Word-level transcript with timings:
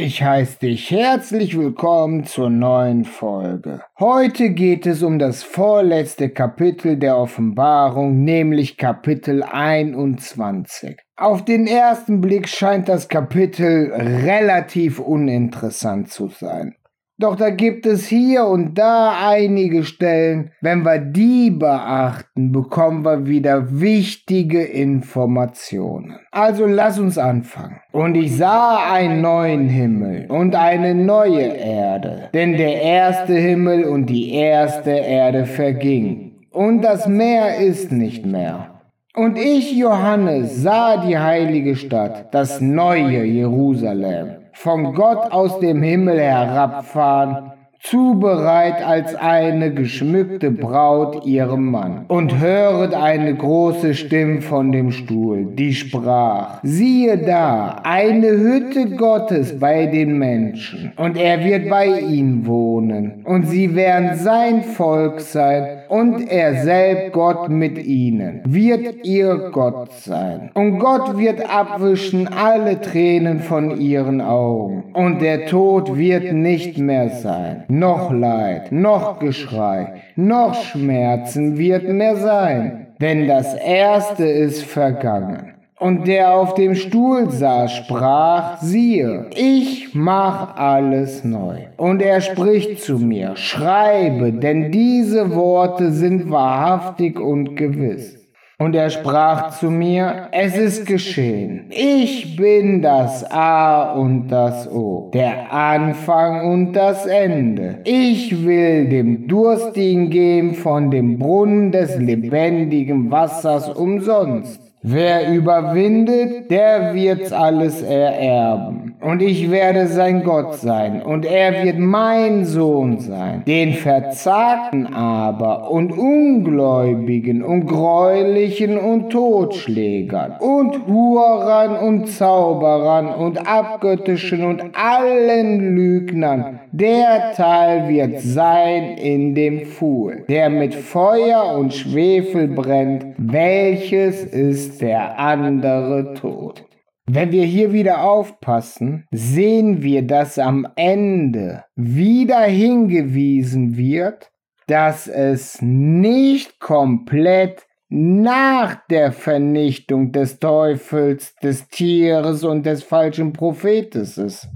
Ich 0.00 0.22
heiße 0.22 0.60
dich 0.60 0.92
herzlich 0.92 1.58
willkommen 1.58 2.22
zur 2.24 2.50
neuen 2.50 3.04
Folge. 3.04 3.82
Heute 3.98 4.50
geht 4.50 4.86
es 4.86 5.02
um 5.02 5.18
das 5.18 5.42
vorletzte 5.42 6.30
Kapitel 6.30 6.96
der 6.96 7.16
Offenbarung, 7.16 8.22
nämlich 8.22 8.76
Kapitel 8.76 9.42
21. 9.42 10.98
Auf 11.16 11.44
den 11.44 11.66
ersten 11.66 12.20
Blick 12.20 12.48
scheint 12.48 12.88
das 12.88 13.08
Kapitel 13.08 13.92
relativ 13.92 15.00
uninteressant 15.00 16.12
zu 16.12 16.28
sein. 16.28 16.76
Doch 17.20 17.34
da 17.34 17.50
gibt 17.50 17.84
es 17.84 18.06
hier 18.06 18.44
und 18.44 18.78
da 18.78 19.12
einige 19.28 19.82
Stellen, 19.82 20.52
wenn 20.60 20.84
wir 20.84 20.98
die 21.00 21.50
beachten, 21.50 22.52
bekommen 22.52 23.04
wir 23.04 23.26
wieder 23.26 23.80
wichtige 23.80 24.62
Informationen. 24.62 26.16
Also 26.30 26.64
lass 26.64 27.00
uns 27.00 27.18
anfangen. 27.18 27.80
Und 27.90 28.14
ich 28.14 28.36
sah 28.36 28.92
einen 28.92 29.20
neuen 29.20 29.68
Himmel 29.68 30.26
und 30.28 30.54
eine 30.54 30.94
neue 30.94 31.42
Erde, 31.42 32.28
denn 32.32 32.52
der 32.52 32.82
erste 32.82 33.34
Himmel 33.34 33.82
und 33.82 34.06
die 34.06 34.34
erste 34.34 34.92
Erde 34.92 35.46
vergingen, 35.46 36.46
und 36.52 36.82
das 36.82 37.08
Meer 37.08 37.58
ist 37.58 37.90
nicht 37.90 38.26
mehr. 38.26 38.80
Und 39.16 39.36
ich, 39.36 39.72
Johannes, 39.72 40.62
sah 40.62 41.04
die 41.04 41.18
heilige 41.18 41.74
Stadt, 41.74 42.32
das 42.32 42.60
neue 42.60 43.24
Jerusalem 43.24 44.36
von 44.58 44.92
Gott 44.92 45.30
aus 45.30 45.60
dem 45.60 45.82
Himmel 45.82 46.20
herabfahren 46.20 47.52
zubereit 47.80 48.84
als 48.84 49.14
eine 49.14 49.72
geschmückte 49.72 50.50
Braut 50.50 51.24
ihrem 51.24 51.70
Mann. 51.70 52.06
Und 52.08 52.40
höret 52.40 52.92
eine 52.92 53.36
große 53.36 53.94
Stimme 53.94 54.42
von 54.42 54.72
dem 54.72 54.90
Stuhl, 54.90 55.44
die 55.44 55.72
sprach, 55.74 56.58
siehe 56.64 57.18
da, 57.18 57.80
eine 57.84 58.30
Hütte 58.30 58.96
Gottes 58.96 59.60
bei 59.60 59.86
den 59.86 60.18
Menschen, 60.18 60.92
und 60.96 61.16
er 61.16 61.44
wird 61.44 61.68
bei 61.70 62.00
ihnen 62.00 62.44
wohnen, 62.46 63.22
und 63.24 63.46
sie 63.46 63.76
werden 63.76 64.16
sein 64.16 64.64
Volk 64.64 65.20
sein, 65.20 65.77
und 65.88 66.30
er 66.30 66.62
selbst 66.62 67.12
Gott 67.12 67.48
mit 67.48 67.78
ihnen, 67.78 68.42
wird 68.44 69.04
ihr 69.04 69.50
Gott 69.52 69.92
sein. 69.92 70.50
Und 70.54 70.78
Gott 70.78 71.18
wird 71.18 71.48
abwischen 71.48 72.28
alle 72.28 72.80
Tränen 72.80 73.40
von 73.40 73.80
ihren 73.80 74.20
Augen, 74.20 74.84
und 74.94 75.20
der 75.20 75.46
Tod 75.46 75.96
wird 75.96 76.32
nicht 76.32 76.78
mehr 76.78 77.10
sein. 77.10 77.64
Noch 77.68 78.12
Leid, 78.12 78.72
noch 78.72 79.18
Geschrei, 79.18 80.02
noch 80.16 80.54
Schmerzen 80.54 81.58
wird 81.58 81.88
mehr 81.88 82.16
sein, 82.16 82.88
denn 83.00 83.26
das 83.28 83.54
Erste 83.54 84.24
ist 84.24 84.64
vergangen. 84.64 85.57
Und 85.78 86.08
der 86.08 86.32
auf 86.32 86.54
dem 86.54 86.74
Stuhl 86.74 87.30
saß, 87.30 87.72
sprach, 87.72 88.60
siehe, 88.60 89.26
ich 89.36 89.94
mach 89.94 90.56
alles 90.56 91.22
neu. 91.22 91.66
Und 91.76 92.02
er 92.02 92.20
spricht 92.20 92.82
zu 92.82 92.98
mir, 92.98 93.36
schreibe, 93.36 94.32
denn 94.32 94.72
diese 94.72 95.34
Worte 95.36 95.92
sind 95.92 96.30
wahrhaftig 96.32 97.20
und 97.20 97.54
gewiss. 97.54 98.18
Und 98.60 98.74
er 98.74 98.90
sprach 98.90 99.56
zu 99.56 99.70
mir, 99.70 100.30
es 100.32 100.58
ist 100.58 100.84
geschehen. 100.84 101.66
Ich 101.70 102.34
bin 102.34 102.82
das 102.82 103.30
A 103.30 103.92
und 103.92 104.26
das 104.30 104.68
O, 104.68 105.12
der 105.14 105.52
Anfang 105.52 106.50
und 106.50 106.72
das 106.72 107.06
Ende. 107.06 107.78
Ich 107.84 108.44
will 108.44 108.88
dem 108.88 109.28
Durstigen 109.28 110.10
geben 110.10 110.54
von 110.54 110.90
dem 110.90 111.20
Brunnen 111.20 111.70
des 111.70 111.98
lebendigen 111.98 113.12
Wassers 113.12 113.68
umsonst. 113.68 114.67
Wer 114.82 115.34
überwindet, 115.34 116.50
der 116.50 116.94
wird's 116.94 117.32
alles 117.32 117.82
ererben. 117.82 118.87
Und 119.00 119.22
ich 119.22 119.48
werde 119.48 119.86
sein 119.86 120.24
Gott 120.24 120.56
sein, 120.56 121.02
und 121.02 121.24
er 121.24 121.64
wird 121.64 121.78
mein 121.78 122.44
Sohn 122.44 122.98
sein. 122.98 123.44
Den 123.46 123.74
Verzagten 123.74 124.92
aber 124.92 125.70
und 125.70 125.96
Ungläubigen 125.96 127.44
und 127.44 127.66
Gräulichen 127.66 128.76
und 128.76 129.10
Totschlägern 129.10 130.34
und 130.40 130.88
Hurern 130.88 131.76
und 131.76 132.08
Zauberern 132.08 133.14
und 133.14 133.46
Abgöttischen 133.46 134.44
und 134.44 134.62
allen 134.74 135.76
Lügnern, 135.76 136.58
der 136.72 137.32
Teil 137.36 137.88
wird 137.88 138.18
sein 138.20 138.96
in 138.98 139.36
dem 139.36 139.60
Pfuhl, 139.60 140.24
der 140.28 140.50
mit 140.50 140.74
Feuer 140.74 141.56
und 141.56 141.72
Schwefel 141.72 142.48
brennt, 142.48 143.06
welches 143.16 144.24
ist 144.24 144.82
der 144.82 145.20
andere 145.20 146.14
Tod. 146.14 146.67
Wenn 147.10 147.32
wir 147.32 147.44
hier 147.44 147.72
wieder 147.72 148.02
aufpassen, 148.02 149.06
sehen 149.10 149.82
wir, 149.82 150.06
dass 150.06 150.38
am 150.38 150.68
Ende 150.76 151.64
wieder 151.74 152.42
hingewiesen 152.42 153.78
wird, 153.78 154.30
dass 154.66 155.08
es 155.08 155.62
nicht 155.62 156.60
komplett 156.60 157.66
nach 157.88 158.76
der 158.90 159.12
Vernichtung 159.12 160.12
des 160.12 160.38
Teufels, 160.38 161.34
des 161.36 161.68
Tieres 161.68 162.44
und 162.44 162.66
des 162.66 162.82
falschen 162.82 163.32
Prophetes 163.32 164.18
ist. 164.18 164.48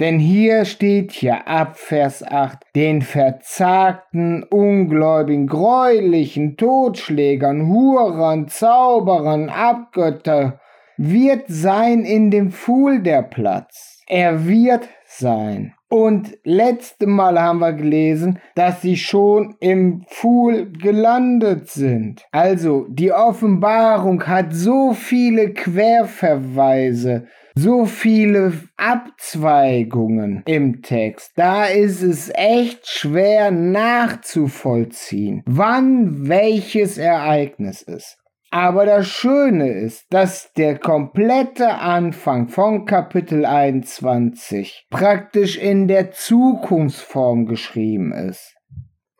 Denn 0.00 0.18
hier 0.18 0.64
steht 0.64 1.12
hier 1.12 1.46
ab 1.46 1.76
Vers 1.76 2.22
8, 2.22 2.60
den 2.74 3.02
verzagten, 3.02 4.42
ungläubigen, 4.44 5.46
gräulichen, 5.46 6.56
Totschlägern, 6.56 7.66
Hurern, 7.66 8.48
Zauberern, 8.48 9.50
Abgötter 9.50 10.58
wird 11.02 11.44
sein 11.48 12.04
in 12.04 12.30
dem 12.30 12.52
Pfuhl 12.52 13.02
der 13.02 13.22
Platz. 13.22 14.02
Er 14.06 14.46
wird 14.46 14.86
sein. 15.06 15.72
Und 15.88 16.36
letzte 16.44 17.06
Mal 17.06 17.40
haben 17.40 17.60
wir 17.60 17.72
gelesen, 17.72 18.38
dass 18.54 18.82
sie 18.82 18.96
schon 18.96 19.56
im 19.60 20.04
Pfuhl 20.08 20.70
gelandet 20.70 21.70
sind. 21.70 22.26
Also 22.32 22.86
die 22.90 23.12
Offenbarung 23.12 24.26
hat 24.26 24.52
so 24.52 24.92
viele 24.92 25.54
Querverweise 25.54 27.26
so 27.54 27.84
viele 27.84 28.52
Abzweigungen 28.76 30.42
im 30.46 30.82
Text. 30.82 31.32
Da 31.36 31.64
ist 31.64 32.02
es 32.02 32.30
echt 32.34 32.86
schwer 32.88 33.50
nachzuvollziehen, 33.50 35.42
wann 35.46 36.28
welches 36.28 36.96
Ereignis 36.96 37.82
ist. 37.82 38.19
Aber 38.52 38.84
das 38.84 39.06
Schöne 39.06 39.68
ist, 39.68 40.06
dass 40.10 40.52
der 40.54 40.76
komplette 40.78 41.74
Anfang 41.74 42.48
von 42.48 42.84
Kapitel 42.84 43.46
21 43.46 44.88
praktisch 44.90 45.56
in 45.56 45.86
der 45.86 46.10
Zukunftsform 46.10 47.46
geschrieben 47.46 48.12
ist. 48.12 48.56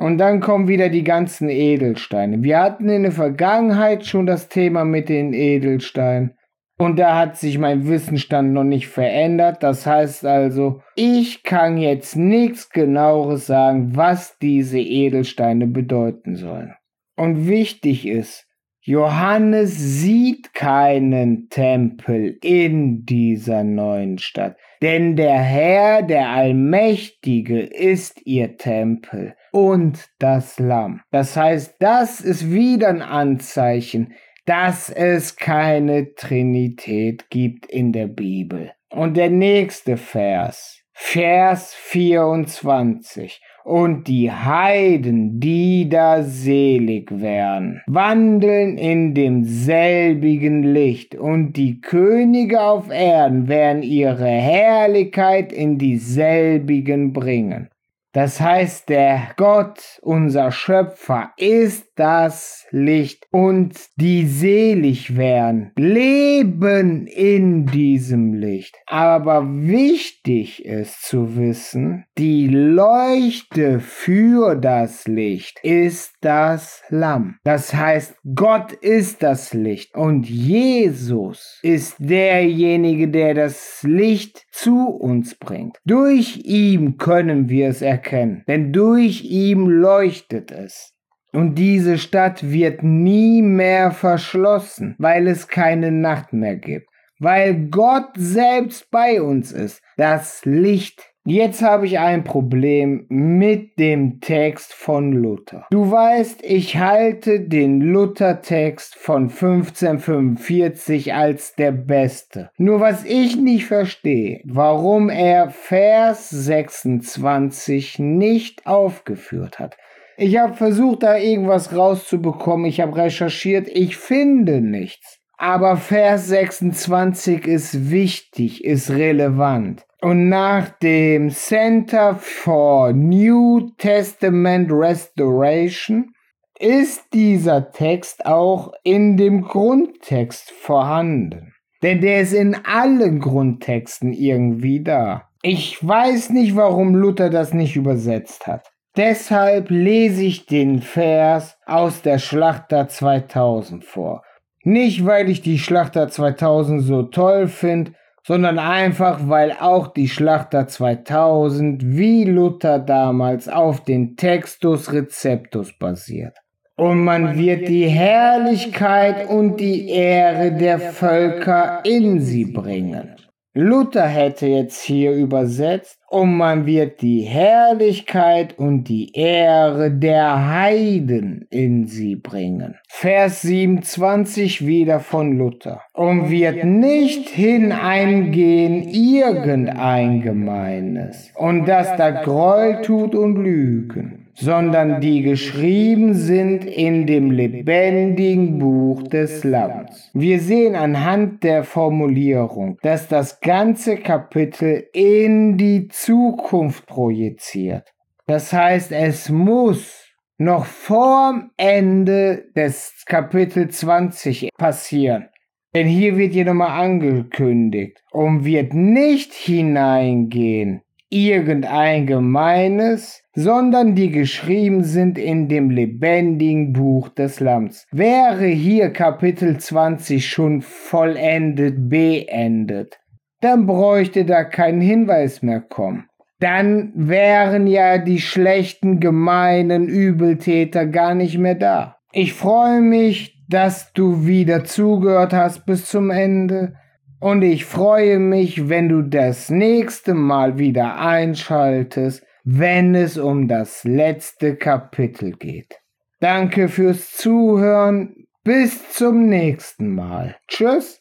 Und 0.00 0.16
dann 0.16 0.40
kommen 0.40 0.66
wieder 0.66 0.88
die 0.88 1.04
ganzen 1.04 1.50
Edelsteine. 1.50 2.42
Wir 2.42 2.58
hatten 2.58 2.88
in 2.88 3.02
der 3.02 3.12
Vergangenheit 3.12 4.06
schon 4.06 4.24
das 4.24 4.48
Thema 4.48 4.86
mit 4.86 5.10
den 5.10 5.34
Edelsteinen. 5.34 6.38
Und 6.78 6.98
da 6.98 7.18
hat 7.18 7.36
sich 7.36 7.58
mein 7.58 7.86
Wissensstand 7.86 8.54
noch 8.54 8.64
nicht 8.64 8.88
verändert. 8.88 9.62
Das 9.62 9.84
heißt 9.84 10.24
also, 10.24 10.80
ich 10.96 11.42
kann 11.42 11.76
jetzt 11.76 12.16
nichts 12.16 12.70
genaueres 12.70 13.46
sagen, 13.46 13.94
was 13.94 14.38
diese 14.38 14.78
Edelsteine 14.78 15.66
bedeuten 15.66 16.34
sollen. 16.34 16.72
Und 17.16 17.46
wichtig 17.46 18.08
ist, 18.08 18.46
Johannes 18.80 19.76
sieht 19.76 20.54
keinen 20.54 21.50
Tempel 21.50 22.38
in 22.42 23.04
dieser 23.04 23.64
neuen 23.64 24.16
Stadt, 24.16 24.56
denn 24.80 25.16
der 25.16 25.38
Herr, 25.38 26.00
der 26.00 26.30
Allmächtige, 26.30 27.60
ist 27.60 28.22
ihr 28.24 28.56
Tempel 28.56 29.34
und 29.52 30.08
das 30.18 30.58
Lamm. 30.58 31.00
Das 31.10 31.36
heißt, 31.36 31.76
das 31.78 32.20
ist 32.20 32.50
wieder 32.50 32.88
ein 32.88 33.02
Anzeichen, 33.02 34.14
dass 34.46 34.90
es 34.90 35.36
keine 35.36 36.14
Trinität 36.14 37.30
gibt 37.30 37.66
in 37.66 37.92
der 37.92 38.06
Bibel. 38.06 38.72
Und 38.90 39.16
der 39.16 39.30
nächste 39.30 39.96
Vers, 39.96 40.82
Vers 40.92 41.72
24 41.74 43.40
und 43.64 44.08
die 44.08 44.30
Heiden, 44.30 45.40
die 45.40 45.88
da 45.88 46.22
selig 46.22 47.10
wären, 47.10 47.80
wandeln 47.86 48.76
in 48.76 49.14
demselbigen 49.14 50.62
Licht, 50.62 51.14
und 51.14 51.52
die 51.52 51.80
Könige 51.80 52.60
auf 52.60 52.90
Erden 52.90 53.48
werden 53.48 53.82
ihre 53.82 54.26
Herrlichkeit 54.26 55.52
in 55.52 55.78
dieselbigen 55.78 57.12
bringen. 57.12 57.69
Das 58.12 58.40
heißt, 58.40 58.88
der 58.88 59.34
Gott, 59.36 60.00
unser 60.02 60.50
Schöpfer, 60.50 61.32
ist 61.36 61.89
das 62.00 62.66
Licht 62.70 63.26
und 63.30 63.74
die 63.96 64.26
selig 64.26 65.18
werden, 65.18 65.70
leben 65.76 67.06
in 67.06 67.66
diesem 67.66 68.32
Licht. 68.32 68.74
Aber 68.86 69.46
wichtig 69.46 70.64
ist 70.64 71.02
zu 71.02 71.36
wissen, 71.36 72.06
die 72.16 72.48
Leuchte 72.48 73.80
für 73.80 74.54
das 74.54 75.06
Licht 75.06 75.60
ist 75.62 76.14
das 76.22 76.82
Lamm. 76.88 77.36
Das 77.44 77.74
heißt, 77.74 78.16
Gott 78.34 78.72
ist 78.72 79.22
das 79.22 79.52
Licht 79.52 79.94
und 79.94 80.26
Jesus 80.26 81.58
ist 81.62 81.96
derjenige, 81.98 83.08
der 83.08 83.34
das 83.34 83.82
Licht 83.82 84.46
zu 84.50 84.88
uns 84.88 85.34
bringt. 85.34 85.76
Durch 85.84 86.38
ihn 86.44 86.96
können 86.96 87.50
wir 87.50 87.68
es 87.68 87.82
erkennen, 87.82 88.42
denn 88.48 88.72
durch 88.72 89.22
ihn 89.24 89.66
leuchtet 89.66 90.50
es. 90.50 90.94
Und 91.32 91.54
diese 91.54 91.98
Stadt 91.98 92.50
wird 92.50 92.82
nie 92.82 93.42
mehr 93.42 93.92
verschlossen, 93.92 94.96
weil 94.98 95.28
es 95.28 95.48
keine 95.48 95.92
Nacht 95.92 96.32
mehr 96.32 96.56
gibt, 96.56 96.88
weil 97.18 97.68
Gott 97.68 98.10
selbst 98.16 98.90
bei 98.90 99.22
uns 99.22 99.52
ist, 99.52 99.82
das 99.96 100.44
Licht. 100.44 101.06
Jetzt 101.26 101.60
habe 101.62 101.84
ich 101.84 101.98
ein 101.98 102.24
Problem 102.24 103.04
mit 103.10 103.78
dem 103.78 104.20
Text 104.20 104.72
von 104.72 105.12
Luther. 105.12 105.66
Du 105.70 105.90
weißt, 105.90 106.42
ich 106.42 106.78
halte 106.78 107.40
den 107.40 107.82
Luther-Text 107.82 108.96
von 108.96 109.24
1545 109.24 111.12
als 111.12 111.54
der 111.54 111.72
beste. 111.72 112.50
Nur 112.56 112.80
was 112.80 113.04
ich 113.04 113.36
nicht 113.36 113.66
verstehe, 113.66 114.40
warum 114.44 115.10
er 115.10 115.50
Vers 115.50 116.30
26 116.30 117.98
nicht 117.98 118.66
aufgeführt 118.66 119.58
hat. 119.58 119.76
Ich 120.22 120.36
habe 120.36 120.52
versucht, 120.52 121.02
da 121.02 121.16
irgendwas 121.16 121.74
rauszubekommen. 121.74 122.66
Ich 122.66 122.82
habe 122.82 122.94
recherchiert. 122.94 123.68
Ich 123.68 123.96
finde 123.96 124.60
nichts. 124.60 125.18
Aber 125.38 125.78
Vers 125.78 126.28
26 126.28 127.46
ist 127.46 127.90
wichtig, 127.90 128.62
ist 128.62 128.90
relevant. 128.90 129.86
Und 130.02 130.28
nach 130.28 130.68
dem 130.80 131.30
Center 131.30 132.16
for 132.16 132.92
New 132.92 133.70
Testament 133.78 134.70
Restoration 134.70 136.12
ist 136.58 137.14
dieser 137.14 137.70
Text 137.70 138.26
auch 138.26 138.74
in 138.84 139.16
dem 139.16 139.40
Grundtext 139.40 140.50
vorhanden. 140.50 141.54
Denn 141.82 142.02
der 142.02 142.20
ist 142.20 142.34
in 142.34 142.58
allen 142.66 143.20
Grundtexten 143.20 144.12
irgendwie 144.12 144.82
da. 144.82 145.30
Ich 145.40 145.78
weiß 145.80 146.28
nicht, 146.28 146.56
warum 146.56 146.94
Luther 146.94 147.30
das 147.30 147.54
nicht 147.54 147.74
übersetzt 147.74 148.46
hat. 148.46 148.69
Deshalb 148.96 149.70
lese 149.70 150.22
ich 150.22 150.46
den 150.46 150.82
Vers 150.82 151.56
aus 151.64 152.02
der 152.02 152.18
Schlachter 152.18 152.88
2000 152.88 153.84
vor. 153.84 154.22
Nicht, 154.64 155.06
weil 155.06 155.30
ich 155.30 155.40
die 155.42 155.58
Schlachter 155.58 156.08
2000 156.08 156.82
so 156.82 157.04
toll 157.04 157.46
finde, 157.46 157.92
sondern 158.26 158.58
einfach, 158.58 159.20
weil 159.28 159.52
auch 159.52 159.88
die 159.88 160.08
Schlachter 160.08 160.66
2000 160.66 161.82
wie 161.84 162.24
Luther 162.24 162.78
damals 162.78 163.48
auf 163.48 163.82
den 163.84 164.16
Textus 164.16 164.92
Receptus 164.92 165.72
basiert. 165.78 166.36
Und 166.76 167.04
man 167.04 167.38
wird 167.38 167.68
die 167.68 167.86
Herrlichkeit 167.86 169.28
und 169.28 169.58
die 169.58 169.88
Ehre 169.88 170.52
der 170.52 170.78
Völker 170.80 171.80
in 171.84 172.20
sie 172.20 172.46
bringen. 172.46 173.16
Luther 173.52 174.06
hätte 174.06 174.46
jetzt 174.46 174.82
hier 174.82 175.12
übersetzt, 175.12 175.99
und 176.10 176.36
man 176.36 176.66
wird 176.66 177.02
die 177.02 177.20
Herrlichkeit 177.22 178.58
und 178.58 178.84
die 178.88 179.12
Ehre 179.14 179.92
der 179.92 180.48
Heiden 180.50 181.46
in 181.50 181.86
sie 181.86 182.16
bringen. 182.16 182.74
Vers 182.88 183.42
27 183.42 184.66
wieder 184.66 184.98
von 184.98 185.38
Luther. 185.38 185.82
Und 185.94 186.30
wird 186.30 186.64
nicht 186.64 187.28
hineingehen 187.28 188.82
irgendein 188.88 190.20
Gemeines, 190.20 191.30
und 191.36 191.66
das 191.66 191.96
da 191.96 192.10
Groll 192.10 192.82
tut 192.82 193.14
und 193.14 193.36
Lügen 193.36 194.19
sondern 194.34 195.00
die 195.00 195.22
geschrieben 195.22 196.14
sind 196.14 196.64
in 196.64 197.06
dem 197.06 197.30
lebendigen 197.30 198.58
Buch 198.58 199.02
des 199.02 199.44
Lamms. 199.44 200.10
Wir 200.14 200.40
sehen 200.40 200.76
anhand 200.76 201.42
der 201.42 201.64
Formulierung, 201.64 202.78
dass 202.82 203.08
das 203.08 203.40
ganze 203.40 203.96
Kapitel 203.96 204.88
in 204.92 205.56
die 205.56 205.88
Zukunft 205.88 206.86
projiziert. 206.86 207.92
Das 208.26 208.52
heißt, 208.52 208.92
es 208.92 209.28
muss 209.28 210.06
noch 210.38 210.64
vorm 210.64 211.50
Ende 211.56 212.44
des 212.56 213.04
Kapitel 213.06 213.68
20 213.68 214.48
passieren. 214.56 215.28
Denn 215.74 215.86
hier 215.86 216.16
wird 216.16 216.32
hier 216.32 216.46
nochmal 216.46 216.80
angekündigt 216.80 218.02
und 218.10 218.44
wird 218.44 218.74
nicht 218.74 219.32
hineingehen 219.32 220.82
irgendein 221.10 222.06
Gemeines, 222.06 223.22
sondern 223.34 223.94
die 223.94 224.10
geschrieben 224.10 224.84
sind 224.84 225.18
in 225.18 225.48
dem 225.48 225.70
lebendigen 225.70 226.72
Buch 226.72 227.08
des 227.08 227.40
Lamms. 227.40 227.86
Wäre 227.90 228.46
hier 228.46 228.90
Kapitel 228.90 229.58
20 229.58 230.26
schon 230.26 230.62
vollendet 230.62 231.88
beendet, 231.88 233.00
dann 233.40 233.66
bräuchte 233.66 234.24
da 234.24 234.44
kein 234.44 234.80
Hinweis 234.80 235.42
mehr 235.42 235.60
kommen. 235.60 236.06
Dann 236.38 236.92
wären 236.94 237.66
ja 237.66 237.98
die 237.98 238.20
schlechten, 238.20 238.98
gemeinen 238.98 239.88
Übeltäter 239.88 240.86
gar 240.86 241.14
nicht 241.14 241.36
mehr 241.36 241.54
da. 241.54 241.96
Ich 242.12 242.32
freue 242.32 242.80
mich, 242.80 243.44
dass 243.48 243.92
du 243.92 244.26
wieder 244.26 244.64
zugehört 244.64 245.32
hast 245.32 245.66
bis 245.66 245.86
zum 245.86 246.10
Ende. 246.10 246.74
Und 247.20 247.42
ich 247.42 247.66
freue 247.66 248.18
mich, 248.18 248.70
wenn 248.70 248.88
du 248.88 249.02
das 249.02 249.50
nächste 249.50 250.14
Mal 250.14 250.58
wieder 250.58 250.98
einschaltest, 250.98 252.24
wenn 252.44 252.94
es 252.94 253.18
um 253.18 253.46
das 253.46 253.84
letzte 253.84 254.56
Kapitel 254.56 255.32
geht. 255.32 255.80
Danke 256.20 256.68
fürs 256.68 257.12
Zuhören. 257.12 258.26
Bis 258.42 258.92
zum 258.92 259.28
nächsten 259.28 259.94
Mal. 259.94 260.36
Tschüss. 260.48 260.99